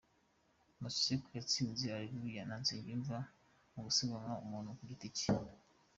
Mekseb 0.81 1.21
yatsinze 1.37 1.85
Areruya 1.97 2.41
na 2.45 2.55
Nsengimana 2.61 3.19
mu 3.73 3.79
gusiganwa 3.87 4.33
umuntu 4.45 4.69
ku 4.77 4.81
giti 4.89 5.07
cye. 5.17 5.31